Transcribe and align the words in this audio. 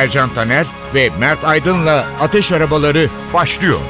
Ercan 0.00 0.34
Taner 0.34 0.66
ve 0.94 1.10
Mert 1.18 1.44
Aydın'la 1.44 2.06
Ateş 2.20 2.52
Arabaları 2.52 3.10
başlıyor. 3.34 3.80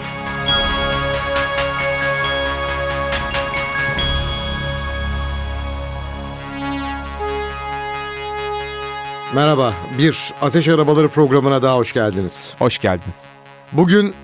Merhaba, 9.34 9.74
bir 9.98 10.32
Ateş 10.42 10.68
Arabaları 10.68 11.08
programına 11.08 11.62
daha 11.62 11.76
hoş 11.76 11.92
geldiniz. 11.92 12.54
Hoş 12.58 12.78
geldiniz. 12.78 13.24
Bugün 13.72 14.14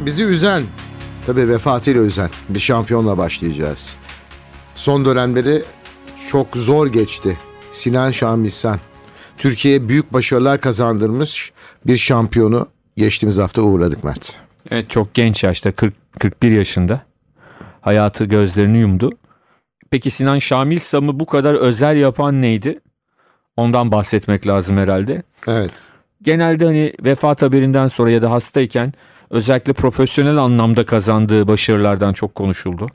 bizi 0.00 0.24
üzen, 0.24 0.62
tabii 1.26 1.48
vefatıyla 1.48 2.02
üzen 2.02 2.30
bir 2.48 2.60
şampiyonla 2.60 3.18
başlayacağız. 3.18 3.96
Son 4.74 5.04
dönemleri 5.04 5.64
çok 6.30 6.56
zor 6.56 6.86
geçti. 6.86 7.38
Sinan 7.70 8.10
Şamilsan, 8.10 8.78
Türkiye'ye 9.38 9.88
büyük 9.88 10.12
başarılar 10.12 10.60
kazandırmış 10.60 11.52
bir 11.86 11.96
şampiyonu 11.96 12.68
geçtiğimiz 12.96 13.38
hafta 13.38 13.62
uğurladık 13.62 14.04
Mert. 14.04 14.42
Evet 14.70 14.90
çok 14.90 15.14
genç 15.14 15.44
yaşta 15.44 15.72
40 15.72 15.94
41 16.18 16.50
yaşında 16.50 17.02
hayatı 17.80 18.24
gözlerini 18.24 18.78
yumdu. 18.78 19.10
Peki 19.90 20.10
Sinan 20.10 20.38
Şamil 20.38 20.78
Sam'ı 20.78 21.20
bu 21.20 21.26
kadar 21.26 21.54
özel 21.54 21.96
yapan 21.96 22.42
neydi? 22.42 22.80
Ondan 23.56 23.92
bahsetmek 23.92 24.46
lazım 24.46 24.76
herhalde. 24.76 25.22
Evet. 25.46 25.88
Genelde 26.22 26.64
hani 26.64 26.92
vefat 27.04 27.42
haberinden 27.42 27.88
sonra 27.88 28.10
ya 28.10 28.22
da 28.22 28.30
hastayken 28.30 28.92
özellikle 29.30 29.72
profesyonel 29.72 30.36
anlamda 30.36 30.86
kazandığı 30.86 31.48
başarılardan 31.48 32.12
çok 32.12 32.34
konuşuldu. 32.34 32.88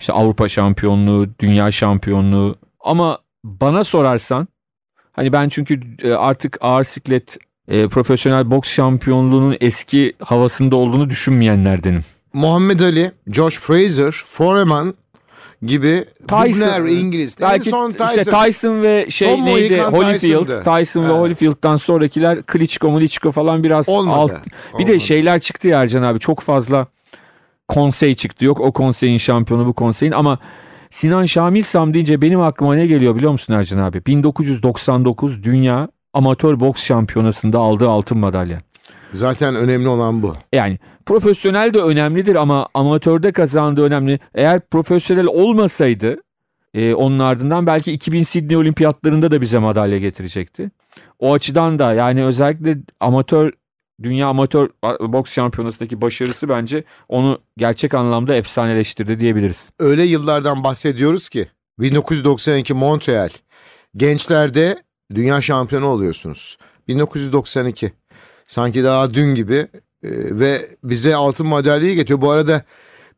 İşte 0.00 0.12
Avrupa 0.12 0.48
şampiyonluğu, 0.48 1.28
dünya 1.38 1.70
şampiyonluğu 1.70 2.56
ama 2.80 3.18
bana 3.44 3.84
sorarsan 3.84 4.48
hani 5.20 5.32
ben 5.32 5.48
çünkü 5.48 5.80
e, 6.02 6.12
artık 6.12 6.58
ağır 6.60 6.84
siklet 6.84 7.38
e, 7.68 7.88
profesyonel 7.88 8.50
boks 8.50 8.70
şampiyonluğunun 8.72 9.56
eski 9.60 10.12
havasında 10.22 10.76
olduğunu 10.76 11.10
düşünmeyenlerdenim. 11.10 12.04
Muhammed 12.32 12.80
Ali, 12.80 13.12
Josh 13.32 13.58
Fraser, 13.58 14.10
Foreman 14.26 14.94
gibi 15.62 16.04
Dubner 16.28 16.80
İngiliz. 16.88 17.36
En 17.40 17.48
Belki 17.48 17.68
son 17.70 17.92
Tyson. 17.92 18.18
işte 18.18 18.30
Tyson 18.30 18.82
ve 18.82 19.06
şey 19.10 19.28
Son 19.28 19.46
neydi 19.46 19.76
Mohikan 19.76 19.92
Holyfield. 19.92 20.20
Tyson'dı. 20.20 20.62
Tyson 20.64 21.00
ve 21.02 21.06
Evet. 21.06 21.16
Holyfield'dan 21.16 21.76
sonrakiler 21.76 22.42
Klitschko 22.42 22.90
Milichko 22.90 23.32
falan 23.32 23.62
biraz 23.62 23.88
Olmadı. 23.88 24.16
alt. 24.18 24.30
Bir 24.78 24.86
de 24.86 24.90
Olmadı. 24.90 25.00
şeyler 25.00 25.38
çıktı 25.38 25.68
ya 25.68 25.80
Ercan 25.80 26.02
abi 26.02 26.20
çok 26.20 26.40
fazla 26.40 26.86
konsey 27.68 28.14
çıktı. 28.14 28.44
Yok 28.44 28.60
o 28.60 28.72
konseyin 28.72 29.18
şampiyonu 29.18 29.66
bu 29.66 29.72
konseyin 29.72 30.12
ama 30.12 30.38
Sinan 30.90 31.24
Şamil 31.24 31.62
Sam 31.62 31.94
deyince 31.94 32.22
benim 32.22 32.40
aklıma 32.40 32.74
ne 32.74 32.86
geliyor 32.86 33.16
biliyor 33.16 33.32
musun 33.32 33.54
Ercan 33.54 33.78
abi? 33.78 34.06
1999 34.06 35.42
Dünya 35.42 35.88
Amatör 36.12 36.60
Boks 36.60 36.84
Şampiyonası'nda 36.84 37.58
aldığı 37.58 37.88
altın 37.88 38.18
madalya. 38.18 38.58
Zaten 39.14 39.54
önemli 39.54 39.88
olan 39.88 40.22
bu. 40.22 40.34
Yani 40.52 40.78
profesyonel 41.06 41.74
de 41.74 41.78
önemlidir 41.78 42.34
ama 42.34 42.68
amatörde 42.74 43.32
kazandığı 43.32 43.82
önemli. 43.84 44.18
Eğer 44.34 44.60
profesyonel 44.60 45.26
olmasaydı 45.26 46.16
e, 46.74 46.94
onun 46.94 47.18
ardından 47.18 47.66
belki 47.66 47.92
2000 47.92 48.22
Sydney 48.22 48.56
Olimpiyatlarında 48.56 49.30
da 49.30 49.40
bize 49.40 49.58
madalya 49.58 49.98
getirecekti. 49.98 50.70
O 51.18 51.32
açıdan 51.32 51.78
da 51.78 51.92
yani 51.92 52.24
özellikle 52.24 52.78
amatör 53.00 53.52
dünya 54.02 54.28
amatör 54.28 54.68
boks 55.00 55.34
şampiyonasındaki 55.34 56.00
başarısı 56.00 56.48
bence 56.48 56.84
onu 57.08 57.38
gerçek 57.56 57.94
anlamda 57.94 58.34
efsaneleştirdi 58.34 59.20
diyebiliriz. 59.20 59.70
öyle 59.78 60.04
yıllardan 60.04 60.64
bahsediyoruz 60.64 61.28
ki 61.28 61.46
1992 61.78 62.74
Montreal 62.74 63.30
gençlerde 63.96 64.82
dünya 65.14 65.40
şampiyonu 65.40 65.86
oluyorsunuz. 65.86 66.58
1992 66.88 67.92
sanki 68.46 68.84
daha 68.84 69.14
dün 69.14 69.34
gibi 69.34 69.54
e, 69.54 69.68
ve 70.38 70.76
bize 70.84 71.16
altın 71.16 71.46
madalyayı 71.46 71.94
getiriyor. 71.94 72.20
Bu 72.20 72.30
arada 72.30 72.62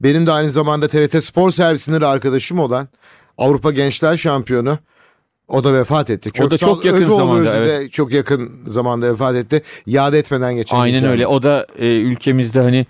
benim 0.01 0.27
de 0.27 0.33
aynı 0.33 0.51
zamanda 0.51 0.89
TRT 0.89 1.25
Spor 1.25 1.51
Servisinde 1.51 2.01
de 2.01 2.07
arkadaşım 2.07 2.59
olan 2.59 2.89
Avrupa 3.39 3.73
Gençler 3.73 4.17
Şampiyonu 4.17 4.79
o 5.53 5.65
da 5.65 5.75
vefat 5.75 6.11
etti. 6.11 6.43
O 6.43 6.51
da 6.51 6.59
çok 6.59 6.85
yakın 6.85 7.03
Özoğlu 7.03 7.17
zamanda, 7.17 7.51
Özü 7.51 7.71
de 7.71 7.89
çok 7.89 8.13
yakın 8.13 8.61
zamanda 8.67 9.13
vefat 9.13 9.37
etti. 9.37 9.63
Yad 9.87 10.15
etmeden 10.15 10.55
geçemeyeceğim. 10.55 11.05
Aynen 11.05 11.13
öyle. 11.13 11.27
O 11.27 11.43
da 11.43 11.67
e, 11.79 11.87
ülkemizde 11.87 12.61
hani 12.61 12.87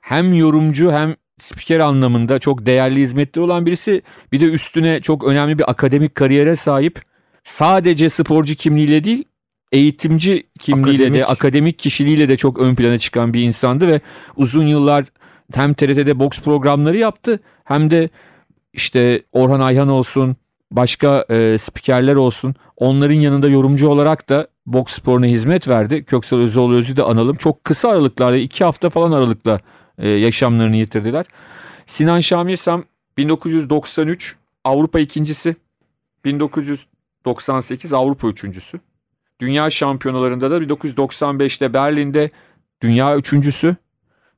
hem 0.00 0.34
yorumcu 0.34 0.92
hem 0.92 1.16
spiker 1.40 1.80
anlamında 1.80 2.38
çok 2.38 2.66
değerli 2.66 3.00
hizmetleri 3.00 3.44
olan 3.44 3.66
birisi. 3.66 4.02
Bir 4.32 4.40
de 4.40 4.44
üstüne 4.44 5.00
çok 5.00 5.24
önemli 5.24 5.58
bir 5.58 5.70
akademik 5.70 6.14
kariyere 6.14 6.56
sahip. 6.56 7.02
Sadece 7.44 8.08
sporcu 8.08 8.54
kimliğiyle 8.54 9.04
değil, 9.04 9.24
eğitimci 9.72 10.46
kimliğiyle 10.60 11.04
de, 11.04 11.06
Akademik. 11.06 11.30
akademik 11.30 11.78
kişiliğiyle 11.78 12.28
de 12.28 12.36
çok 12.36 12.60
ön 12.60 12.74
plana 12.74 12.98
çıkan 12.98 13.34
bir 13.34 13.42
insandı 13.42 13.88
ve 13.88 14.00
uzun 14.36 14.66
yıllar 14.66 15.04
hem 15.54 15.74
TRT'de 15.74 16.18
boks 16.18 16.40
programları 16.40 16.96
yaptı 16.96 17.40
hem 17.64 17.90
de 17.90 18.08
işte 18.72 19.22
Orhan 19.32 19.60
Ayhan 19.60 19.88
olsun, 19.88 20.36
başka 20.70 21.24
e, 21.30 21.58
spikerler 21.58 22.14
olsun 22.14 22.54
onların 22.76 23.14
yanında 23.14 23.48
yorumcu 23.48 23.88
olarak 23.88 24.28
da 24.28 24.48
boks 24.66 24.94
sporuna 24.94 25.26
hizmet 25.26 25.68
verdi. 25.68 26.04
Köksal 26.04 26.38
Özoğlu 26.38 26.74
Özü 26.74 26.96
de 26.96 27.02
analım. 27.02 27.36
Çok 27.36 27.64
kısa 27.64 27.88
aralıklarla 27.88 28.36
iki 28.36 28.64
hafta 28.64 28.90
falan 28.90 29.12
aralıkla 29.12 29.60
e, 29.98 30.08
yaşamlarını 30.08 30.76
yitirdiler. 30.76 31.26
Sinan 31.86 32.20
Şamil 32.20 32.56
Sam 32.56 32.84
1993 33.16 34.36
Avrupa 34.64 35.00
ikincisi, 35.00 35.56
1998 36.24 37.92
Avrupa 37.92 38.28
üçüncüsü. 38.28 38.80
Dünya 39.40 39.70
şampiyonalarında 39.70 40.50
da 40.50 40.58
1995'te 40.58 41.72
Berlin'de 41.72 42.30
dünya 42.82 43.16
üçüncüsü 43.16 43.76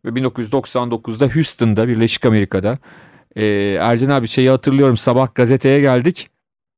ve 0.04 0.08
1999'da 0.08 1.34
Houston'da 1.34 1.88
Birleşik 1.88 2.26
Amerika'da. 2.26 2.78
Ee, 3.36 3.44
Ercan 3.80 4.10
abi 4.10 4.28
şeyi 4.28 4.50
hatırlıyorum. 4.50 4.96
Sabah 4.96 5.34
gazeteye 5.34 5.80
geldik. 5.80 6.30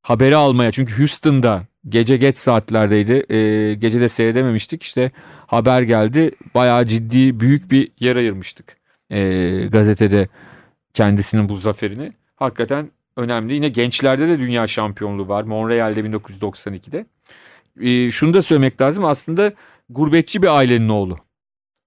Haberi 0.03 0.37
almaya. 0.37 0.73
Çünkü 0.73 0.99
Houston'da 0.99 1.67
gece 1.89 2.17
geç 2.17 2.39
saatlerdeydi. 2.39 3.35
Ee, 3.35 3.75
gece 3.75 4.01
de 4.01 4.09
seyredememiştik. 4.09 4.83
İşte 4.83 5.11
haber 5.47 5.83
geldi. 5.83 6.31
Bayağı 6.55 6.87
ciddi 6.87 7.41
büyük 7.41 7.71
bir 7.71 7.93
yer 8.01 8.17
ayırmıştık. 8.17 8.77
Ee, 9.11 9.67
gazetede 9.73 10.29
kendisinin 10.95 11.49
bu 11.49 11.57
zaferini. 11.57 12.13
Hakikaten 12.37 12.91
önemli. 13.17 13.55
Yine 13.55 13.69
gençlerde 13.69 14.29
de 14.29 14.39
dünya 14.39 14.67
şampiyonluğu 14.67 15.29
var. 15.29 15.45
Montreal'de 15.45 16.01
1992'de 16.01 17.07
Ee, 17.81 18.11
şunu 18.11 18.35
da 18.35 18.43
söylemek 18.43 18.81
lazım. 18.81 19.05
Aslında 19.05 19.53
gurbetçi 19.91 20.43
bir 20.43 20.57
ailenin 20.57 20.89
oğlu. 20.89 21.19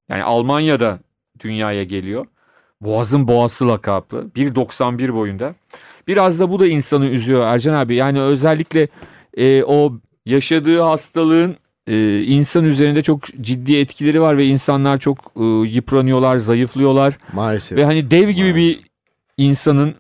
Yani 0.10 0.24
Almanya'da 0.24 1.00
dünyaya 1.40 1.84
geliyor 1.84 2.26
Boğazın 2.84 3.28
boğası 3.28 3.68
lakaplı. 3.68 4.26
1.91 4.36 5.14
boyunda. 5.14 5.56
Biraz 6.08 6.40
da 6.40 6.50
bu 6.50 6.60
da 6.60 6.68
insanı 6.68 7.06
üzüyor 7.06 7.42
Ercan 7.42 7.74
abi. 7.74 7.96
Yani 7.96 8.22
özellikle 8.22 8.88
e, 9.38 9.64
o 9.64 9.94
yaşadığı 10.26 10.82
hastalığın 10.82 11.56
e, 11.88 12.22
insan 12.22 12.66
üzerinde 12.66 13.04
çok 13.04 13.26
ciddi 13.26 13.78
etkileri 13.78 14.22
var 14.22 14.38
ve 14.38 14.46
insanlar 14.46 14.98
çok 14.98 15.18
e, 15.40 15.44
yıpranıyorlar, 15.68 16.38
zayıflıyorlar. 16.38 17.18
Maalesef. 17.34 17.78
Ve 17.78 17.86
hani 17.86 18.12
dev 18.12 18.30
gibi 18.30 18.56
bir 18.56 18.80
insanın 19.38 19.96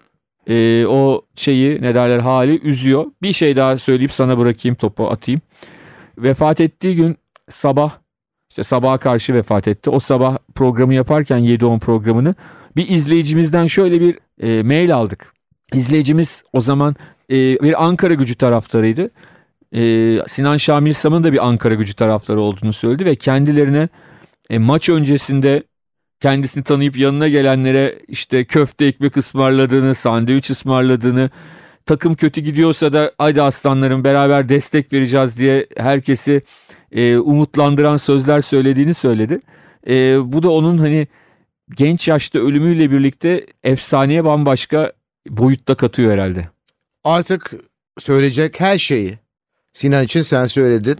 e, 0.49 0.85
o 0.87 1.21
şeyi 1.35 1.81
ne 1.81 1.95
derler 1.95 2.19
hali 2.19 2.61
üzüyor. 2.61 3.05
Bir 3.21 3.33
şey 3.33 3.55
daha 3.55 3.77
söyleyip 3.77 4.11
sana 4.11 4.37
bırakayım 4.37 4.75
topu 4.75 5.07
atayım. 5.07 5.41
Vefat 6.17 6.59
ettiği 6.61 6.95
gün 6.95 7.17
sabah 7.49 7.91
işte 8.49 8.63
sabaha 8.63 8.97
karşı 8.97 9.33
vefat 9.33 9.67
etti. 9.67 9.89
O 9.89 9.99
sabah 9.99 10.37
programı 10.55 10.93
yaparken 10.93 11.39
7-10 11.39 11.79
programını 11.79 12.35
bir 12.75 12.87
izleyicimizden 12.89 13.67
şöyle 13.67 14.01
bir 14.01 14.19
e, 14.41 14.63
mail 14.63 14.95
aldık. 14.95 15.33
İzleyicimiz 15.73 16.43
o 16.53 16.61
zaman 16.61 16.95
e, 17.29 17.35
bir 17.35 17.85
Ankara 17.85 18.13
gücü 18.13 18.35
taraftarıydı. 18.35 19.09
E, 19.75 19.81
Sinan 20.27 20.57
Şamil 20.57 20.93
Sam'ın 20.93 21.23
da 21.23 21.33
bir 21.33 21.47
Ankara 21.47 21.73
gücü 21.73 21.93
taraftarı 21.93 22.39
olduğunu 22.39 22.73
söyledi 22.73 23.05
ve 23.05 23.15
kendilerine 23.15 23.89
e, 24.49 24.57
maç 24.57 24.89
öncesinde 24.89 25.63
kendisini 26.19 26.63
tanıyıp 26.63 26.97
yanına 26.97 27.27
gelenlere 27.27 27.99
işte 28.07 28.45
köfte 28.45 28.85
ekmek 28.85 29.17
ısmarladığını, 29.17 29.95
sandviç 29.95 30.49
ısmarladığını, 30.49 31.29
takım 31.85 32.15
kötü 32.15 32.41
gidiyorsa 32.41 32.93
da 32.93 33.11
haydi 33.17 33.41
aslanlarım 33.41 34.03
beraber 34.03 34.49
destek 34.49 34.93
vereceğiz 34.93 35.37
diye 35.37 35.67
herkesi 35.77 36.41
e, 36.91 37.17
umutlandıran 37.17 37.97
sözler 37.97 38.41
söylediğini 38.41 38.93
söyledi. 38.93 39.39
E, 39.87 40.17
bu 40.33 40.43
da 40.43 40.51
onun 40.51 40.77
hani 40.77 41.07
genç 41.75 42.07
yaşta 42.07 42.39
ölümüyle 42.39 42.91
birlikte 42.91 43.45
efsaneye 43.63 44.23
bambaşka 44.25 44.93
boyutta 45.29 45.75
katıyor 45.75 46.11
herhalde. 46.11 46.49
Artık 47.03 47.53
söyleyecek 47.99 48.59
her 48.59 48.77
şeyi 48.77 49.17
Sinan 49.73 50.03
için 50.03 50.21
sen 50.21 50.45
söyledin. 50.45 50.97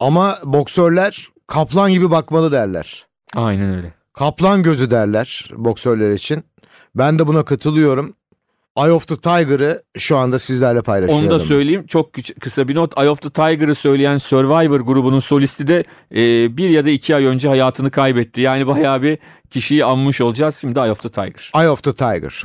Ama 0.00 0.38
boksörler 0.44 1.28
kaplan 1.46 1.92
gibi 1.92 2.10
bakmalı 2.10 2.52
derler. 2.52 3.06
Aynen 3.34 3.74
öyle. 3.76 3.94
Kaplan 4.12 4.62
gözü 4.62 4.90
derler 4.90 5.50
boksörler 5.56 6.10
için. 6.10 6.44
Ben 6.94 7.18
de 7.18 7.26
buna 7.26 7.44
katılıyorum. 7.44 8.14
Eye 8.76 8.92
of 8.92 9.08
the 9.08 9.16
Tiger'ı 9.16 9.82
şu 9.98 10.16
anda 10.16 10.38
sizlerle 10.38 10.82
paylaşıyorum. 10.82 11.24
Onu 11.26 11.34
da 11.34 11.38
söyleyeyim. 11.38 11.86
Çok 11.86 12.12
kısa 12.40 12.68
bir 12.68 12.74
not. 12.74 12.98
Eye 12.98 13.10
of 13.10 13.22
the 13.22 13.30
Tiger'ı 13.30 13.74
söyleyen 13.74 14.18
Survivor 14.18 14.80
grubunun 14.80 15.20
solisti 15.20 15.66
de 15.66 15.84
e, 16.14 16.56
bir 16.56 16.70
ya 16.70 16.84
da 16.84 16.90
iki 16.90 17.16
ay 17.16 17.24
önce 17.24 17.48
hayatını 17.48 17.90
kaybetti. 17.90 18.40
Yani 18.40 18.66
bayağı 18.66 19.02
bir 19.02 19.18
kişiyi 19.50 19.84
anmış 19.84 20.20
olacağız. 20.20 20.56
Şimdi 20.60 20.78
Eye 20.78 20.90
of 20.90 21.02
the 21.02 21.08
Tiger. 21.08 21.50
Eye 21.54 21.70
of 21.70 21.82
the 21.82 21.92
Tiger. 21.92 22.44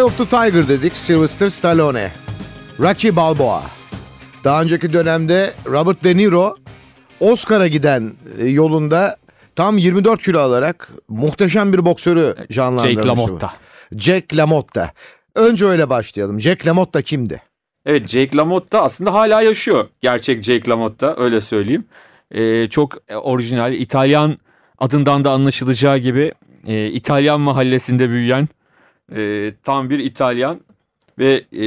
Eye 0.00 0.04
of 0.04 0.18
the 0.18 0.24
Tiger 0.24 0.68
dedik 0.68 0.96
Sylvester 0.96 1.48
Stallone. 1.48 2.12
Rocky 2.78 3.16
Balboa. 3.16 3.62
Daha 4.44 4.62
önceki 4.62 4.92
dönemde 4.92 5.54
Robert 5.66 6.04
De 6.04 6.16
Niro 6.16 6.56
Oscar'a 7.20 7.66
giden 7.66 8.12
e, 8.38 8.48
yolunda 8.48 9.16
tam 9.56 9.78
24 9.78 10.22
kilo 10.22 10.38
alarak 10.40 10.92
muhteşem 11.08 11.72
bir 11.72 11.84
boksörü 11.84 12.34
canlandırmıştı. 12.52 13.02
Jake 13.02 13.08
LaMotta. 13.08 13.52
Jack 13.96 14.36
LaMotta. 14.36 14.92
Önce 15.34 15.64
öyle 15.64 15.90
başlayalım. 15.90 16.40
Jack 16.40 16.66
LaMotta 16.66 17.02
kimdi? 17.02 17.42
Evet 17.86 18.08
Jake 18.08 18.36
LaMotta 18.36 18.82
aslında 18.82 19.14
hala 19.14 19.42
yaşıyor. 19.42 19.88
Gerçek 20.00 20.42
Jake 20.42 20.70
LaMotta 20.70 21.14
öyle 21.18 21.40
söyleyeyim. 21.40 21.84
Ee, 22.30 22.68
çok 22.68 22.96
orijinal 23.14 23.72
İtalyan 23.72 24.38
adından 24.78 25.24
da 25.24 25.30
anlaşılacağı 25.30 25.98
gibi 25.98 26.32
e, 26.66 26.86
İtalyan 26.86 27.40
mahallesinde 27.40 28.10
büyüyen 28.10 28.48
E, 29.16 29.52
tam 29.62 29.90
bir 29.90 29.98
İtalyan 29.98 30.60
ve 31.18 31.44
e, 31.52 31.66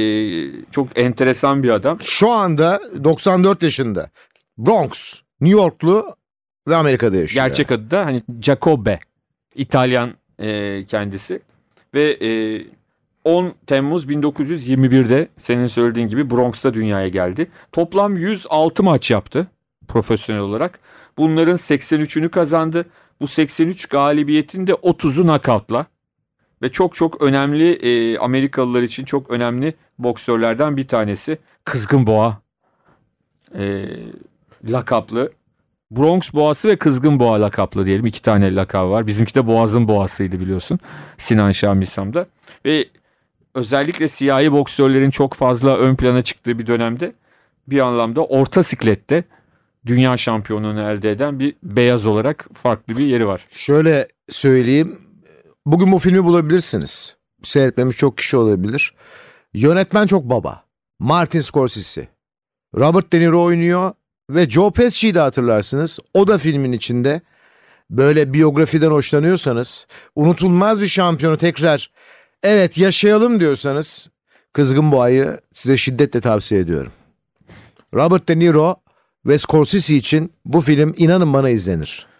çok 0.70 0.98
enteresan 0.98 1.62
bir 1.62 1.68
adam. 1.68 1.98
Şu 2.02 2.30
anda 2.30 2.80
94 3.04 3.62
yaşında. 3.62 4.10
Bronx, 4.58 5.20
New 5.40 5.60
Yorklu 5.60 6.16
ve 6.68 6.76
Amerika'da 6.76 7.16
yaşıyor. 7.16 7.46
Gerçek 7.46 7.72
adı 7.72 7.90
da 7.90 8.06
hani 8.06 8.22
Giacobbe. 8.40 8.98
İtalyan 9.54 10.12
e, 10.38 10.84
kendisi. 10.84 11.40
Ve 11.94 12.10
e, 12.10 12.62
10 13.24 13.54
Temmuz 13.66 14.06
1921'de 14.06 15.28
senin 15.38 15.66
söylediğin 15.66 16.08
gibi 16.08 16.30
Bronx'ta 16.30 16.74
dünyaya 16.74 17.08
geldi. 17.08 17.50
Toplam 17.72 18.16
106 18.16 18.82
maç 18.82 19.10
yaptı 19.10 19.46
profesyonel 19.88 20.42
olarak. 20.42 20.78
Bunların 21.18 21.56
83'ünü 21.56 22.28
kazandı. 22.28 22.86
Bu 23.20 23.26
83 23.26 23.86
galibiyetin 23.86 24.66
de 24.66 24.72
30'u 24.72 25.26
nakavtla. 25.26 25.86
Ve 26.62 26.68
çok 26.68 26.94
çok 26.94 27.22
önemli 27.22 27.72
e, 27.72 28.18
Amerikalılar 28.18 28.82
için 28.82 29.04
çok 29.04 29.30
önemli 29.30 29.74
boksörlerden 29.98 30.76
bir 30.76 30.88
tanesi. 30.88 31.38
Kızgın 31.64 32.06
Boğa 32.06 32.38
e, 33.58 33.86
lakaplı. 34.64 35.32
Bronx 35.90 36.34
Boğası 36.34 36.68
ve 36.68 36.76
Kızgın 36.76 37.20
Boğa 37.20 37.40
lakaplı 37.40 37.86
diyelim. 37.86 38.06
iki 38.06 38.22
tane 38.22 38.54
lakabı 38.54 38.90
var. 38.90 39.06
Bizimki 39.06 39.34
de 39.34 39.46
Boğaz'ın 39.46 39.88
Boğası'ydı 39.88 40.40
biliyorsun. 40.40 40.78
Sinan 41.18 41.52
Şamisam'da. 41.52 42.26
Ve 42.64 42.88
özellikle 43.54 44.08
siyahi 44.08 44.52
boksörlerin 44.52 45.10
çok 45.10 45.34
fazla 45.34 45.76
ön 45.76 45.96
plana 45.96 46.22
çıktığı 46.22 46.58
bir 46.58 46.66
dönemde 46.66 47.12
bir 47.68 47.80
anlamda 47.80 48.24
orta 48.24 48.62
siklette 48.62 49.24
dünya 49.86 50.16
şampiyonluğunu 50.16 50.80
elde 50.80 51.10
eden 51.10 51.38
bir 51.40 51.54
beyaz 51.62 52.06
olarak 52.06 52.46
farklı 52.54 52.96
bir 52.96 53.04
yeri 53.04 53.26
var. 53.26 53.46
Şöyle 53.50 54.08
söyleyeyim. 54.28 54.98
Bugün 55.66 55.92
bu 55.92 55.98
filmi 55.98 56.24
bulabilirsiniz. 56.24 57.16
Seyretmemiş 57.42 57.96
çok 57.96 58.18
kişi 58.18 58.36
olabilir. 58.36 58.94
Yönetmen 59.54 60.06
çok 60.06 60.24
baba. 60.24 60.64
Martin 60.98 61.40
Scorsese. 61.40 62.08
Robert 62.76 63.12
De 63.12 63.20
Niro 63.20 63.42
oynuyor 63.42 63.92
ve 64.30 64.50
Joe 64.50 64.70
Pesci'yi 64.70 65.14
de 65.14 65.20
hatırlarsınız. 65.20 65.98
O 66.14 66.28
da 66.28 66.38
filmin 66.38 66.72
içinde. 66.72 67.20
Böyle 67.90 68.32
biyografiden 68.32 68.90
hoşlanıyorsanız, 68.90 69.86
unutulmaz 70.16 70.80
bir 70.80 70.88
şampiyonu 70.88 71.36
tekrar 71.36 71.90
evet 72.42 72.78
yaşayalım 72.78 73.40
diyorsanız 73.40 74.10
Kızgın 74.52 74.92
Boğa'yı 74.92 75.40
size 75.52 75.76
şiddetle 75.76 76.20
tavsiye 76.20 76.60
ediyorum. 76.60 76.92
Robert 77.94 78.28
De 78.28 78.38
Niro 78.38 78.76
ve 79.26 79.38
Scorsese 79.38 79.94
için 79.94 80.32
bu 80.44 80.60
film 80.60 80.94
inanın 80.96 81.32
bana 81.32 81.50
izlenir. 81.50 82.13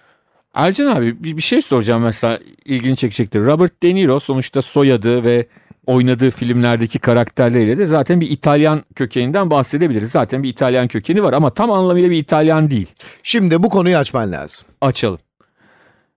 Ercan 0.55 0.97
abi 0.97 1.25
bir, 1.25 1.37
bir 1.37 1.43
şey 1.43 1.63
soracağım 1.63 2.03
mesela 2.03 2.39
ilgini 2.65 2.97
çekecektir. 2.97 3.41
Robert 3.41 3.83
De 3.83 3.95
Niro 3.95 4.21
sonuçta 4.21 4.63
soyadı 4.63 5.25
ve 5.25 5.47
oynadığı 5.87 6.31
filmlerdeki 6.31 6.99
karakterleriyle 6.99 7.79
de 7.79 7.87
zaten 7.87 8.21
bir 8.21 8.31
İtalyan 8.31 8.83
kökeninden 8.95 9.51
bahsedebiliriz. 9.51 10.11
Zaten 10.11 10.43
bir 10.43 10.49
İtalyan 10.49 10.89
kökeni 10.89 11.23
var 11.23 11.33
ama 11.33 11.51
tam 11.51 11.71
anlamıyla 11.71 12.11
bir 12.11 12.19
İtalyan 12.19 12.71
değil. 12.71 12.93
Şimdi 13.23 13.63
bu 13.63 13.69
konuyu 13.69 13.97
açman 13.97 14.33
lazım. 14.33 14.67
Açalım. 14.81 15.19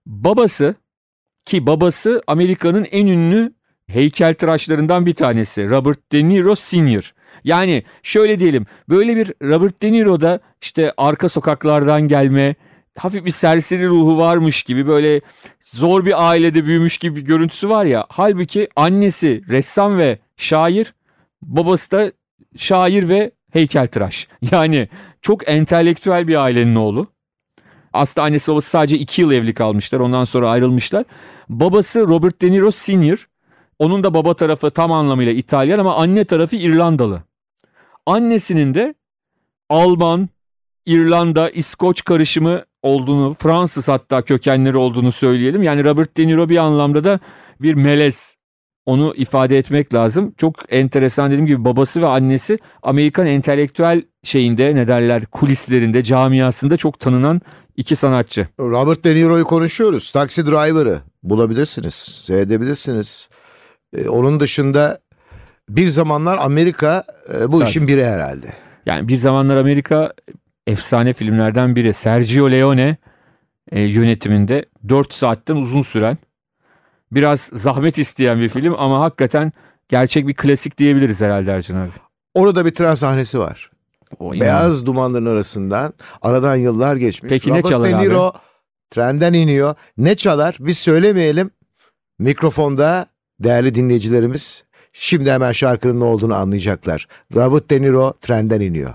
Babası 0.06 0.74
ki 1.44 1.66
babası 1.66 2.22
Amerika'nın 2.26 2.86
en 2.90 3.06
ünlü 3.06 3.52
heykeltıraşlarından 3.86 5.06
bir 5.06 5.14
tanesi. 5.14 5.70
Robert 5.70 6.12
De 6.12 6.28
Niro 6.28 6.54
Sr. 6.54 7.14
Yani 7.44 7.82
şöyle 8.02 8.38
diyelim 8.38 8.66
böyle 8.88 9.16
bir 9.16 9.32
Robert 9.42 9.82
De 9.82 9.92
Niro'da 9.92 10.40
işte 10.62 10.92
arka 10.96 11.28
sokaklardan 11.28 12.08
gelme 12.08 12.54
hafif 12.98 13.24
bir 13.24 13.30
serseri 13.30 13.88
ruhu 13.88 14.18
varmış 14.18 14.62
gibi 14.62 14.86
böyle 14.86 15.20
zor 15.60 16.04
bir 16.04 16.28
ailede 16.30 16.64
büyümüş 16.64 16.98
gibi 16.98 17.16
bir 17.16 17.22
görüntüsü 17.22 17.68
var 17.68 17.84
ya. 17.84 18.06
Halbuki 18.08 18.68
annesi 18.76 19.42
ressam 19.48 19.98
ve 19.98 20.18
şair, 20.36 20.94
babası 21.42 21.90
da 21.90 22.12
şair 22.56 23.08
ve 23.08 23.30
heykeltıraş. 23.50 24.28
Yani 24.52 24.88
çok 25.22 25.48
entelektüel 25.48 26.28
bir 26.28 26.42
ailenin 26.42 26.74
oğlu. 26.74 27.06
Aslında 27.92 28.24
annesi 28.24 28.52
babası 28.52 28.70
sadece 28.70 28.98
iki 28.98 29.22
yıl 29.22 29.32
evli 29.32 29.54
kalmışlar. 29.54 30.00
Ondan 30.00 30.24
sonra 30.24 30.50
ayrılmışlar. 30.50 31.04
Babası 31.48 32.08
Robert 32.08 32.42
De 32.42 32.52
Niro 32.52 32.70
Sr. 32.70 33.26
Onun 33.78 34.04
da 34.04 34.14
baba 34.14 34.34
tarafı 34.34 34.70
tam 34.70 34.92
anlamıyla 34.92 35.32
İtalyan 35.32 35.78
ama 35.78 35.96
anne 35.96 36.24
tarafı 36.24 36.56
İrlandalı. 36.56 37.22
Annesinin 38.06 38.74
de 38.74 38.94
Alman, 39.68 40.28
İrlanda, 40.86 41.50
İskoç 41.50 42.04
karışımı 42.04 42.64
olduğunu, 42.82 43.36
Fransız 43.38 43.88
hatta 43.88 44.22
kökenleri 44.22 44.76
olduğunu 44.76 45.12
söyleyelim. 45.12 45.62
Yani 45.62 45.84
Robert 45.84 46.16
De 46.16 46.26
Niro 46.26 46.48
bir 46.48 46.56
anlamda 46.56 47.04
da 47.04 47.20
bir 47.60 47.74
melez. 47.74 48.38
Onu 48.86 49.14
ifade 49.16 49.58
etmek 49.58 49.94
lazım. 49.94 50.34
Çok 50.36 50.54
enteresan 50.72 51.30
dediğim 51.30 51.46
gibi 51.46 51.64
babası 51.64 52.02
ve 52.02 52.06
annesi 52.06 52.58
Amerikan 52.82 53.26
entelektüel 53.26 54.02
şeyinde 54.22 54.74
ne 54.74 54.88
derler 54.88 55.26
kulislerinde, 55.26 56.02
camiasında 56.02 56.76
çok 56.76 57.00
tanınan 57.00 57.40
iki 57.76 57.96
sanatçı. 57.96 58.48
Robert 58.60 59.04
De 59.04 59.14
Niro'yu 59.14 59.44
konuşuyoruz. 59.44 60.12
Taxi 60.12 60.46
Driver'ı 60.46 60.98
bulabilirsiniz, 61.22 61.94
seyredebilirsiniz. 61.94 63.28
Ee, 63.96 64.08
onun 64.08 64.40
dışında 64.40 64.98
bir 65.68 65.88
zamanlar 65.88 66.38
Amerika 66.38 67.04
e, 67.34 67.52
bu 67.52 67.58
Tabii. 67.58 67.68
işin 67.68 67.88
biri 67.88 68.04
herhalde. 68.04 68.46
Yani 68.86 69.08
bir 69.08 69.18
zamanlar 69.18 69.56
Amerika 69.56 70.12
efsane 70.68 71.12
filmlerden 71.12 71.76
biri. 71.76 71.94
Sergio 71.94 72.50
Leone 72.50 72.96
e, 73.72 73.80
yönetiminde 73.80 74.64
4 74.88 75.14
saatten 75.14 75.56
uzun 75.56 75.82
süren 75.82 76.18
biraz 77.12 77.40
zahmet 77.40 77.98
isteyen 77.98 78.40
bir 78.40 78.48
film 78.48 78.74
ama 78.78 79.00
hakikaten 79.00 79.52
gerçek 79.88 80.26
bir 80.28 80.34
klasik 80.34 80.78
diyebiliriz 80.78 81.20
herhalde 81.20 81.50
Ercan 81.50 81.76
abi. 81.76 81.90
Orada 82.34 82.66
bir 82.66 82.70
tren 82.70 82.94
sahnesi 82.94 83.38
var. 83.38 83.70
O. 84.18 84.32
Beyaz 84.32 84.86
dumanların 84.86 85.26
arasından 85.26 85.94
aradan 86.22 86.56
yıllar 86.56 86.96
geçmiş. 86.96 87.30
Peki 87.30 87.48
ne 87.50 87.58
Robert 87.58 87.68
çalar 87.68 87.90
De 87.90 87.96
abi? 87.96 88.04
Niro 88.04 88.32
trenden 88.90 89.32
iniyor. 89.32 89.74
Ne 89.98 90.14
çalar? 90.14 90.56
Biz 90.60 90.78
söylemeyelim. 90.78 91.50
Mikrofonda 92.18 93.06
değerli 93.40 93.74
dinleyicilerimiz 93.74 94.64
şimdi 94.92 95.30
hemen 95.30 95.52
şarkının 95.52 96.00
ne 96.00 96.04
olduğunu 96.04 96.34
anlayacaklar. 96.34 97.08
Robert 97.34 97.70
De 97.70 97.82
Niro 97.82 98.14
trenden 98.20 98.60
iniyor. 98.60 98.94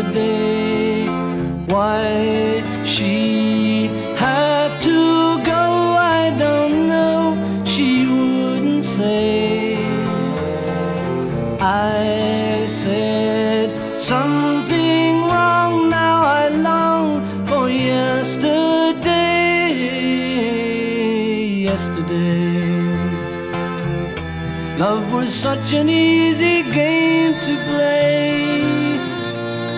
Love 24.81 25.13
was 25.13 25.31
such 25.31 25.73
an 25.73 25.89
easy 25.89 26.63
game 26.63 27.33
to 27.45 27.55
play. 27.69 28.63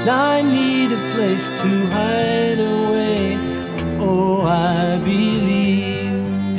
Now 0.06 0.28
I 0.38 0.42
need 0.42 0.94
a 0.94 1.02
place 1.14 1.50
to 1.62 1.68
hide 1.96 2.62
away. 2.76 3.38
Oh, 4.00 4.42
I 4.48 4.98
believe 5.04 6.14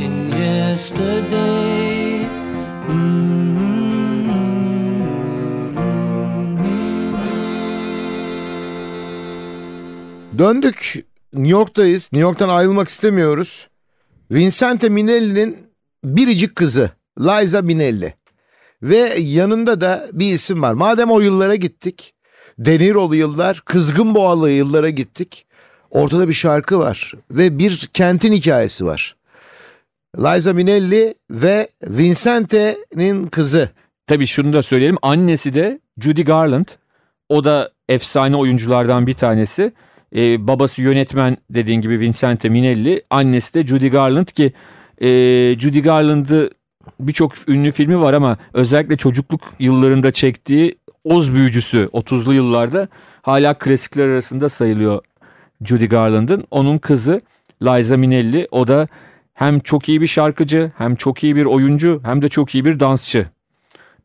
in 0.04 0.30
yesterday. 0.32 2.28
Mm-hmm. 2.88 4.28
Döndük. 10.38 11.04
New 11.32 11.50
York'tayız. 11.50 12.12
New 12.12 12.22
York'tan 12.22 12.48
ayrılmak 12.48 12.88
istemiyoruz. 12.88 13.68
Vincente 14.30 14.88
Minelli'nin 14.88 15.70
biricik 16.04 16.56
kızı 16.56 16.90
Liza 17.18 17.62
Minelli. 17.62 18.23
Ve 18.84 19.14
yanında 19.18 19.80
da 19.80 20.08
bir 20.12 20.34
isim 20.34 20.62
var. 20.62 20.72
Madem 20.72 21.10
o 21.10 21.20
yıllara 21.20 21.54
gittik. 21.54 22.14
Denirolu 22.58 23.16
yıllar, 23.16 23.62
Kızgın 23.64 24.14
Boğalı 24.14 24.50
yıllara 24.50 24.90
gittik. 24.90 25.46
Ortada 25.90 26.28
bir 26.28 26.32
şarkı 26.32 26.78
var 26.78 27.12
ve 27.30 27.58
bir 27.58 27.88
kentin 27.92 28.32
hikayesi 28.32 28.86
var. 28.86 29.16
Liza 30.18 30.52
Minelli 30.52 31.14
ve 31.30 31.68
Vincente'nin 31.82 33.26
kızı. 33.26 33.68
Tabii 34.06 34.26
şunu 34.26 34.52
da 34.52 34.62
söyleyelim. 34.62 34.96
Annesi 35.02 35.54
de 35.54 35.80
Judy 36.00 36.22
Garland. 36.22 36.66
O 37.28 37.44
da 37.44 37.70
efsane 37.88 38.36
oyunculardan 38.36 39.06
bir 39.06 39.14
tanesi. 39.14 39.72
Ee, 40.16 40.46
babası 40.46 40.82
yönetmen 40.82 41.36
dediğin 41.50 41.80
gibi 41.80 42.00
Vincente 42.00 42.48
Minelli. 42.48 43.02
Annesi 43.10 43.54
de 43.54 43.66
Judy 43.66 43.88
Garland 43.88 44.26
ki 44.26 44.52
e, 45.00 45.08
Judy 45.58 45.80
Garland'ı 45.80 46.50
birçok 47.00 47.48
ünlü 47.48 47.72
filmi 47.72 48.00
var 48.00 48.14
ama 48.14 48.36
özellikle 48.52 48.96
çocukluk 48.96 49.40
yıllarında 49.58 50.12
çektiği 50.12 50.78
Oz 51.04 51.34
Büyücüsü 51.34 51.88
30'lu 51.92 52.34
yıllarda 52.34 52.88
hala 53.22 53.54
klasikler 53.54 54.08
arasında 54.08 54.48
sayılıyor 54.48 55.02
Judy 55.64 55.86
Garland'ın. 55.86 56.44
Onun 56.50 56.78
kızı 56.78 57.20
Liza 57.62 57.96
Minnelli 57.96 58.48
o 58.50 58.68
da 58.68 58.88
hem 59.34 59.60
çok 59.60 59.88
iyi 59.88 60.00
bir 60.00 60.06
şarkıcı 60.06 60.72
hem 60.78 60.96
çok 60.96 61.24
iyi 61.24 61.36
bir 61.36 61.44
oyuncu 61.44 62.00
hem 62.04 62.22
de 62.22 62.28
çok 62.28 62.54
iyi 62.54 62.64
bir 62.64 62.80
dansçı. 62.80 63.26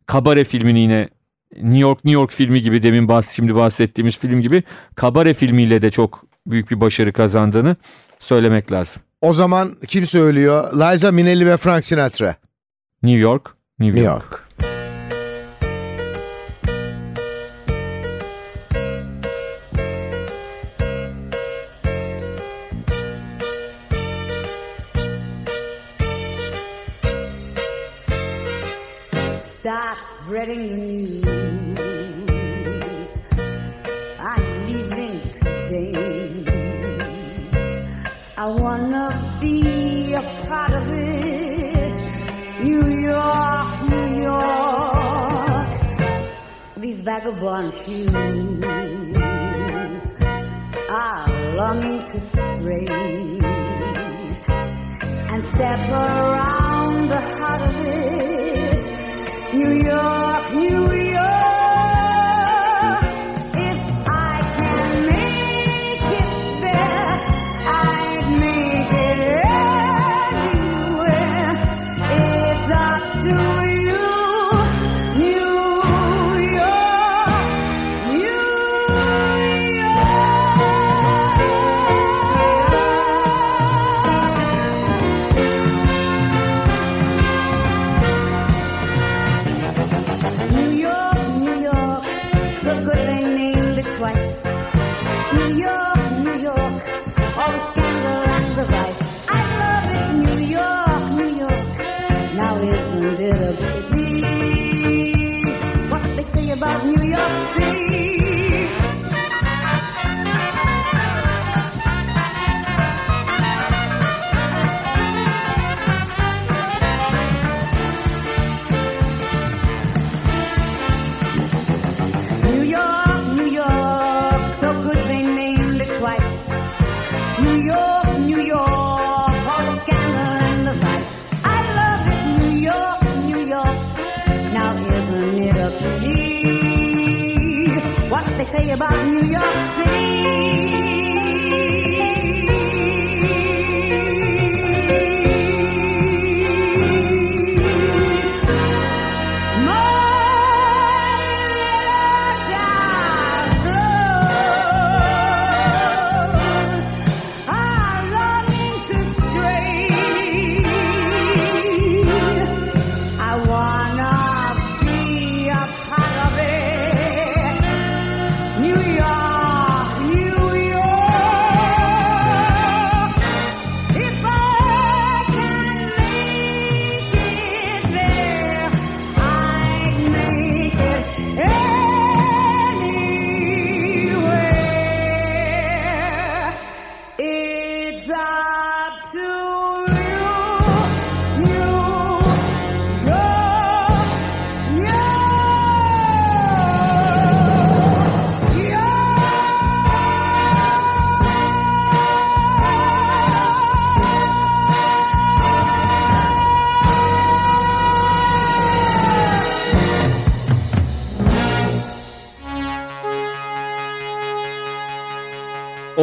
Kabare 0.05 0.43
filmini 0.43 0.79
yine 0.79 1.10
New 1.55 1.79
York 1.79 2.05
New 2.05 2.22
York 2.22 2.31
filmi 2.31 2.62
gibi 2.62 2.84
demin 2.84 3.08
bahs 3.08 3.36
şimdi 3.36 3.55
bahsettiğimiz 3.55 4.17
film 4.17 4.41
gibi 4.41 4.63
Kabare 4.96 5.34
filmiyle 5.34 5.81
de 5.81 5.91
çok 5.91 6.25
büyük 6.48 6.72
bir 6.72 6.81
başarı 6.81 7.13
kazandığını 7.13 7.75
söylemek 8.19 8.72
lazım. 8.72 9.01
O 9.22 9.34
zaman 9.34 9.77
kim 9.88 10.05
söylüyor? 10.05 10.74
Liza 10.74 11.12
Minnelli 11.12 11.48
ve 11.48 11.58
Frank 11.58 11.86
Sinatra. 11.86 12.36
New 13.01 13.18
York, 13.18 13.56
New 13.79 13.94
New 13.94 14.03
York. 14.03 14.46
York. 14.60 14.60
Start 29.38 29.98
spreading 30.01 30.68
the 30.68 30.77
news. 30.77 31.99
Vagabond 47.10 47.72
shoes 47.74 48.13
are 50.91 51.28
longing 51.56 52.04
to 52.04 52.19
stray 52.22 52.86
and 55.32 55.43
step 55.43 55.89
around 55.89 57.08
the 57.08 57.22
heart 57.34 57.62
of 57.62 57.76
it. 57.84 59.56
New 59.56 59.74
York, 59.89 60.54
New 60.54 60.93
York. 60.93 61.09
darling. 93.05 93.29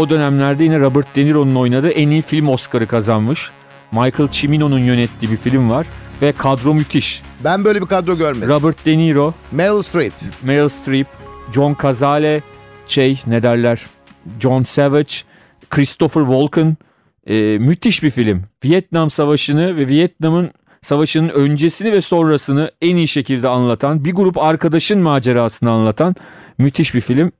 O 0.06 0.10
dönemlerde 0.10 0.64
yine 0.64 0.80
Robert 0.80 1.16
De 1.16 1.24
Niro'nun 1.24 1.54
oynadığı 1.54 1.90
en 1.90 2.10
iyi 2.10 2.22
film 2.22 2.48
Oscar'ı 2.48 2.86
kazanmış. 2.86 3.50
Michael 3.92 4.28
Cimino'nun 4.32 4.78
yönettiği 4.78 5.32
bir 5.32 5.36
film 5.36 5.70
var. 5.70 5.86
ve 6.22 6.32
kadro 6.32 6.74
müthiş. 6.74 7.22
Ben 7.44 7.64
böyle 7.64 7.82
bir 7.82 7.86
kadro 7.86 8.16
görmedim. 8.16 8.48
Robert 8.48 8.86
De 8.86 8.98
Niro, 8.98 9.34
Meryl 9.52 9.82
Streep. 9.82 10.12
Meryl 10.42 10.68
Streep, 10.68 11.06
John 11.54 11.76
Cazale, 11.82 12.42
şey 12.86 13.22
ne 13.26 13.42
derler, 13.42 13.86
John 14.40 14.62
Savage, 14.62 15.12
Christopher 15.70 16.22
Walken. 16.22 16.76
Ee, 17.26 17.58
müthiş 17.60 18.02
bir 18.02 18.10
film. 18.10 18.42
Vietnam 18.64 19.10
Savaşı'nı 19.10 19.76
ve 19.76 19.88
Vietnam'ın 19.88 20.50
savaşının 20.82 21.28
öncesini 21.28 21.92
ve 21.92 22.00
sonrasını 22.00 22.70
en 22.82 22.96
iyi 22.96 23.08
şekilde 23.08 23.48
anlatan, 23.48 24.04
bir 24.04 24.12
grup 24.12 24.38
arkadaşın 24.38 25.00
macerasını 25.00 25.70
anlatan 25.70 26.14
müthiş 26.58 26.94
bir 26.94 27.00
film. 27.00 27.32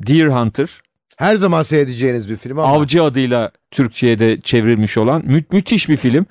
Deer 0.00 0.26
Hunter, 0.26 0.68
Her 1.18 1.36
zaman 1.36 1.62
seyredeceğiniz 1.62 2.30
bir 2.30 2.36
film 2.36 2.58
ama. 2.58 2.72
Avcı 2.72 3.02
adıyla 3.02 3.50
Türkçe'ye 3.70 4.18
de 4.18 4.40
çevrilmiş 4.40 4.98
olan 4.98 5.22
mü- 5.26 5.44
müthiş 5.52 5.88
bir 5.88 5.96
film. 5.96 6.26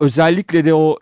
Özellikle 0.00 0.64
de 0.64 0.74
o 0.74 0.98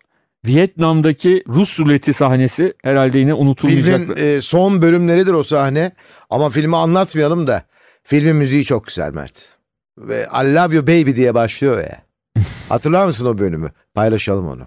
Vietnam'daki 0.46 1.44
Rus 1.48 1.80
ruleti 1.80 2.12
sahnesi 2.12 2.74
herhalde 2.84 3.18
yine 3.18 3.34
unutulmayacak. 3.34 3.98
Filmin 4.00 4.16
e, 4.16 4.40
son 4.42 4.82
bölümleridir 4.82 5.32
o 5.32 5.42
sahne. 5.44 5.92
Ama 6.30 6.50
filmi 6.50 6.76
anlatmayalım 6.76 7.46
da. 7.46 7.62
Filmin 8.04 8.36
müziği 8.36 8.64
çok 8.64 8.86
güzel 8.86 9.12
Mert. 9.14 9.56
Ve 9.98 10.26
I 10.42 10.54
Love 10.54 10.74
You 10.74 10.86
Baby 10.86 11.16
diye 11.16 11.34
başlıyor 11.34 11.78
ya. 11.78 12.02
Hatırlar 12.68 13.06
mısın 13.06 13.26
o 13.26 13.38
bölümü? 13.38 13.70
Paylaşalım 13.94 14.48
onu. 14.48 14.66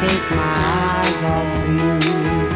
Take 0.00 0.30
my 0.30 0.36
eyes 0.38 1.22
off 1.22 1.68
you. 1.68 2.49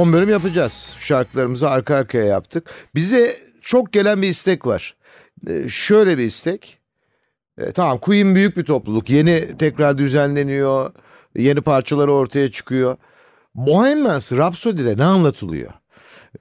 Son 0.00 0.12
bölüm 0.12 0.28
yapacağız. 0.28 0.96
Şarkılarımızı 0.98 1.70
arka 1.70 1.94
arkaya 1.94 2.24
yaptık. 2.24 2.70
Bize 2.94 3.36
çok 3.62 3.92
gelen 3.92 4.22
bir 4.22 4.28
istek 4.28 4.66
var. 4.66 4.96
Ee, 5.48 5.68
şöyle 5.68 6.18
bir 6.18 6.22
istek. 6.22 6.78
Ee, 7.58 7.72
tamam 7.72 7.98
Queen 7.98 8.34
büyük 8.34 8.56
bir 8.56 8.64
topluluk. 8.64 9.10
Yeni 9.10 9.58
tekrar 9.58 9.98
düzenleniyor. 9.98 10.92
Yeni 11.36 11.60
parçaları 11.60 12.12
ortaya 12.12 12.50
çıkıyor. 12.50 12.96
Bohemian 13.54 14.20
Rhapsody'de 14.36 14.96
ne 14.96 15.04
anlatılıyor? 15.04 15.72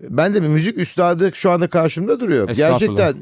Ben 0.02 0.34
de 0.34 0.44
bir 0.44 0.48
müzik 0.48 0.78
üstadı 0.78 1.32
şu 1.34 1.52
anda 1.52 1.70
karşımda 1.70 2.20
duruyor. 2.20 2.50
Gerçekten 2.50 3.12
e, 3.12 3.16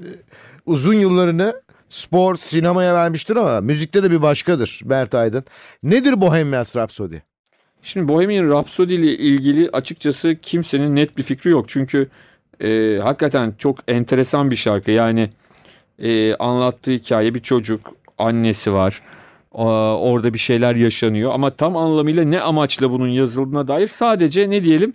uzun 0.66 0.94
yıllarını 0.94 1.62
spor, 1.90 2.36
sinemaya 2.36 2.94
vermiştir 2.94 3.36
ama 3.36 3.62
müzikte 3.62 4.04
de 4.04 4.12
bir 4.12 4.22
başkadır 4.22 4.82
Mert 4.86 5.16
Aydın. 5.16 5.44
Nedir 5.84 6.22
Bohemian 6.22 6.66
Rhapsody? 6.76 7.18
Şimdi 7.88 8.08
Bohemian 8.08 8.50
Rhapsody 8.50 8.96
ile 8.96 9.18
ilgili 9.18 9.70
açıkçası 9.70 10.36
kimsenin 10.42 10.96
net 10.96 11.18
bir 11.18 11.24
fikri 11.24 11.50
yok. 11.50 11.70
Çünkü 11.70 12.10
e, 12.62 13.00
hakikaten 13.04 13.54
çok 13.58 13.80
enteresan 13.88 14.52
bir 14.52 14.56
şarkı. 14.56 14.92
Yani 14.92 15.30
e, 16.00 16.36
anlattığı 16.36 16.92
hikaye 16.92 17.34
bir 17.34 17.40
çocuk, 17.40 17.96
annesi 18.18 18.74
var. 18.74 19.02
Aa, 19.52 20.00
orada 20.00 20.34
bir 20.34 20.40
şeyler 20.40 20.76
yaşanıyor 20.76 21.32
ama 21.34 21.50
tam 21.50 21.78
anlamıyla 21.78 22.24
ne 22.24 22.42
amaçla 22.42 22.92
bunun 22.92 23.08
yazıldığına 23.08 23.68
dair 23.68 23.88
sadece 23.88 24.50
ne 24.50 24.64
diyelim 24.64 24.94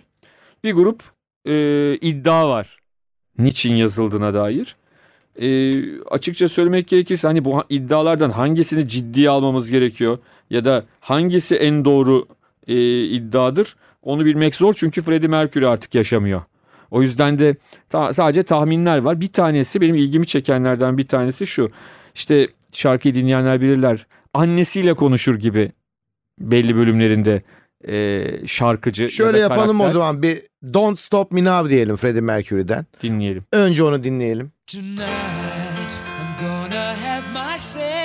bir 0.63 0.73
grup 0.73 1.03
e, 1.45 1.53
iddia 2.01 2.49
var. 2.49 2.77
Niçin 3.37 3.75
yazıldığına 3.75 4.33
dair. 4.33 4.75
E, 5.41 5.47
açıkça 6.03 6.47
söylemek 6.47 6.87
gerekirse 6.87 7.27
hani 7.27 7.45
bu 7.45 7.63
iddialardan 7.69 8.29
hangisini 8.29 8.87
ciddiye 8.87 9.29
almamız 9.29 9.71
gerekiyor 9.71 10.17
ya 10.49 10.65
da 10.65 10.85
hangisi 10.99 11.55
en 11.55 11.85
doğru 11.85 12.27
e, 12.67 13.03
iddiadır. 13.03 13.75
Onu 14.01 14.25
bilmek 14.25 14.55
zor 14.55 14.73
çünkü 14.73 15.01
Freddie 15.01 15.27
Mercury 15.29 15.67
artık 15.67 15.95
yaşamıyor. 15.95 16.41
O 16.91 17.01
yüzden 17.01 17.39
de 17.39 17.55
ta- 17.89 18.13
sadece 18.13 18.43
tahminler 18.43 18.97
var. 18.97 19.21
Bir 19.21 19.27
tanesi 19.33 19.81
benim 19.81 19.95
ilgimi 19.95 20.27
çekenlerden 20.27 20.97
bir 20.97 21.07
tanesi 21.07 21.47
şu. 21.47 21.71
İşte 22.15 22.47
şarkıyı 22.71 23.13
dinleyenler 23.13 23.61
bilirler. 23.61 24.07
Annesiyle 24.33 24.93
konuşur 24.93 25.35
gibi 25.35 25.71
belli 26.39 26.75
bölümlerinde 26.75 27.41
e, 27.93 28.23
şarkıcı. 28.47 29.03
ya 29.03 29.09
Şöyle 29.09 29.33
da 29.33 29.37
yapalım 29.41 29.75
o 29.79 29.83
karakter. 29.83 29.99
zaman 29.99 30.21
bir 30.21 30.41
Don't 30.73 30.99
Stop 30.99 31.31
Me 31.31 31.43
Now 31.43 31.69
diyelim 31.69 31.95
Freddie 31.95 32.21
Mercury'den. 32.21 32.85
Dinleyelim. 33.03 33.43
Önce 33.51 33.83
onu 33.83 34.03
dinleyelim. 34.03 34.51
Tonight 34.71 35.93
I'm 36.19 36.47
gonna 36.47 36.95
have 37.05 37.51
myself 37.51 38.02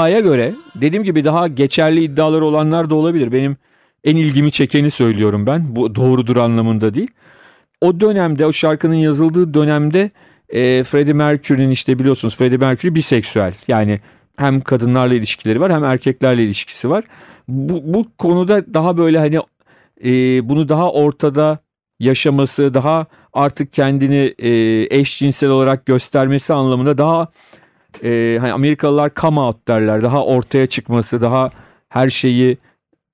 iddiaya 0.00 0.20
göre 0.20 0.54
dediğim 0.74 1.04
gibi 1.04 1.24
daha 1.24 1.48
geçerli 1.48 2.02
iddiaları 2.02 2.44
olanlar 2.44 2.90
da 2.90 2.94
olabilir. 2.94 3.32
Benim 3.32 3.56
en 4.04 4.16
ilgimi 4.16 4.52
çekeni 4.52 4.90
söylüyorum 4.90 5.46
ben. 5.46 5.76
Bu 5.76 5.94
doğrudur 5.94 6.36
anlamında 6.36 6.94
değil. 6.94 7.10
O 7.80 8.00
dönemde 8.00 8.46
o 8.46 8.52
şarkının 8.52 8.94
yazıldığı 8.94 9.54
dönemde 9.54 10.10
e, 10.48 10.84
Freddie 10.84 11.12
Mercury'nin 11.12 11.70
işte 11.70 11.98
biliyorsunuz 11.98 12.36
Freddie 12.36 12.58
Mercury 12.58 12.94
biseksüel. 12.94 13.54
Yani 13.68 14.00
hem 14.36 14.60
kadınlarla 14.60 15.14
ilişkileri 15.14 15.60
var 15.60 15.72
hem 15.72 15.84
erkeklerle 15.84 16.44
ilişkisi 16.44 16.90
var. 16.90 17.04
Bu, 17.48 17.94
bu 17.94 18.06
konuda 18.18 18.74
daha 18.74 18.96
böyle 18.96 19.18
hani 19.18 19.38
e, 20.04 20.10
bunu 20.48 20.68
daha 20.68 20.92
ortada 20.92 21.58
yaşaması, 22.00 22.74
daha 22.74 23.06
artık 23.32 23.72
kendini 23.72 24.34
e, 24.38 24.50
eşcinsel 24.98 25.50
olarak 25.50 25.86
göstermesi 25.86 26.54
anlamında 26.54 26.98
daha 26.98 27.28
e, 28.04 28.38
hani 28.40 28.52
Amerikalılar 28.52 29.10
come 29.16 29.40
out 29.40 29.68
derler. 29.68 30.02
Daha 30.02 30.24
ortaya 30.24 30.66
çıkması, 30.66 31.22
daha 31.22 31.50
her 31.88 32.10
şeyi 32.10 32.58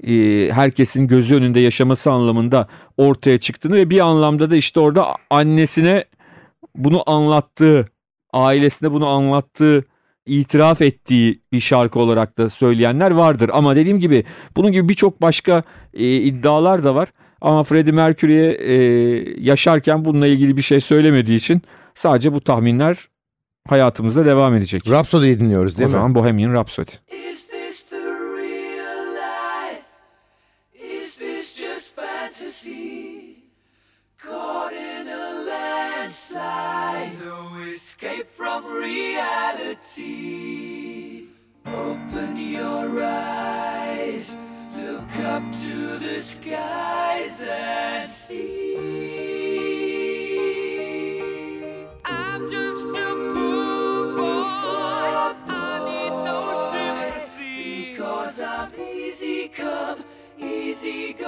e, 0.05 0.13
herkesin 0.53 1.07
gözü 1.07 1.35
önünde 1.37 1.61
yaşaması 1.61 2.11
anlamında 2.11 2.69
ortaya 2.97 3.39
çıktığını 3.39 3.75
ve 3.77 3.91
bir 3.91 4.01
anlamda 4.01 4.51
da 4.51 4.57
işte 4.57 4.81
orada 4.81 5.07
annesine 5.31 6.05
bunu 6.77 7.03
anlattığı, 7.11 7.87
ailesine 8.33 8.93
bunu 8.93 9.07
anlattığı, 9.07 9.85
itiraf 10.27 10.83
ettiği 10.83 11.41
bir 11.53 11.61
şarkı 11.61 11.99
olarak 11.99 12.39
da 12.39 12.51
söyleyenler 12.51 13.11
vardır. 13.11 13.51
Ama 13.53 13.77
dediğim 13.77 14.01
gibi 14.01 14.25
bunun 14.57 14.73
gibi 14.73 14.89
birçok 14.89 15.23
başka 15.23 15.63
e, 15.95 16.17
iddialar 16.17 16.85
da 16.85 16.95
var. 16.95 17.09
Ama 17.41 17.63
Freddie 17.63 17.93
Mercury'ye 17.93 18.53
e, 18.53 18.75
yaşarken 19.41 20.05
bununla 20.05 20.27
ilgili 20.27 20.57
bir 20.57 20.63
şey 20.63 20.81
söylemediği 20.81 21.39
için 21.39 21.63
sadece 21.95 22.33
bu 22.33 22.41
tahminler 22.41 23.09
hayatımızda 23.69 24.25
devam 24.25 24.55
edecek. 24.57 24.89
Rhapsody'yi 24.91 25.41
dinliyoruz 25.41 25.79
değil 25.79 25.89
o 25.89 25.91
mi? 25.91 25.97
O 25.97 25.99
zaman 25.99 26.15
Bohemian 26.15 26.53
Rhapsody. 26.53 26.93
Is 27.31 27.47
this 27.47 27.83
the 27.83 27.97
real 27.97 29.07
life? 29.15 29.83
Is 30.75 31.19
this 31.19 31.57
just 31.57 31.97
fantasy? 31.97 33.37
Caught 34.19 34.73
in 34.73 35.07
a 35.07 35.33
landslide 35.47 37.13
No 37.27 37.61
escape 37.75 38.27
from 38.37 38.65
reality 39.97 41.25
Open 41.67 42.37
your 42.37 43.03
eyes 43.05 44.37
Look 44.77 45.17
up 45.25 45.43
to 45.63 45.99
the 45.99 46.21
skies 46.21 47.47
and 47.49 48.09
see 48.11 48.56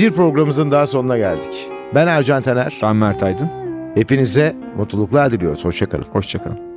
Bir 0.00 0.10
programımızın 0.10 0.70
daha 0.70 0.86
sonuna 0.86 1.18
geldik. 1.18 1.70
Ben 1.94 2.06
Ercan 2.06 2.42
Taner. 2.42 2.78
Ben 2.82 2.96
Mert 2.96 3.22
Aydın. 3.22 3.50
Hepinize 3.94 4.56
mutluluklar 4.76 5.32
diliyoruz. 5.32 5.64
Hoşçakalın. 5.64 6.06
Hoşçakalın. 6.12 6.69